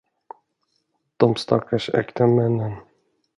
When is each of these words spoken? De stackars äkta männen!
De 1.17 1.33
stackars 1.35 1.89
äkta 1.89 2.27
männen! 2.27 2.75